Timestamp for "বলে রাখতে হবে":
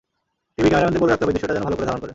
1.03-1.33